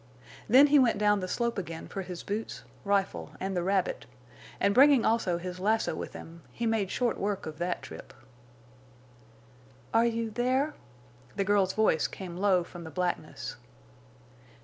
Then 0.49 0.65
he 0.65 0.79
went 0.79 0.97
down 0.97 1.19
the 1.19 1.27
slope 1.27 1.59
again 1.59 1.87
for 1.87 2.01
his 2.01 2.23
boots, 2.23 2.63
rifle, 2.83 3.33
and 3.39 3.55
the 3.55 3.61
rabbit, 3.61 4.07
and, 4.59 4.73
bringing 4.73 5.05
also 5.05 5.37
his 5.37 5.59
lasso 5.59 5.93
with 5.93 6.13
him, 6.13 6.41
he 6.51 6.65
made 6.65 6.89
short 6.89 7.19
work 7.19 7.45
of 7.45 7.59
that 7.59 7.83
trip. 7.83 8.11
"Are—you—there?" 9.93 10.73
The 11.35 11.43
girl's 11.43 11.73
voice 11.73 12.07
came 12.07 12.35
low 12.35 12.63
from 12.63 12.83
the 12.83 12.89
blackness. 12.89 13.57